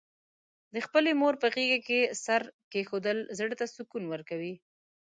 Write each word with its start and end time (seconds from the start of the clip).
د 0.73 0.75
خپلې 0.85 1.11
مور 1.21 1.33
په 1.41 1.47
غېږه 1.53 1.79
کې 1.87 1.99
سر 2.23 2.41
لږول، 2.75 3.17
زړه 3.37 3.55
ته 3.59 3.65
سکون 3.75 4.03
ورکوي. 4.09 4.53